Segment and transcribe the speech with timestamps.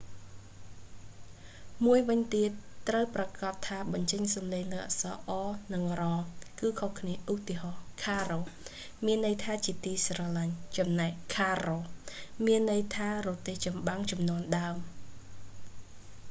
[1.85, 2.49] មួយវិញទៀត
[2.87, 5.15] ត្រូវប្រាកដថាបញ្ចេញសំលេងលើអក្សរ
[5.47, 6.03] r និង rr
[6.59, 8.39] គឺខុសគ្នា ឧទាហរណ៍ caro
[9.05, 11.77] មានន័យថាជាទីស្រឡាញ់ ចំណែក carro
[12.45, 14.75] មានន័យថារទេះចម្បាំងជំនាន់ដើម